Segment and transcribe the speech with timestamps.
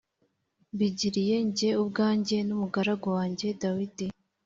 [0.73, 4.05] mbigiriye jye ubwanjye, n’umugaragu wanjye Dawudi.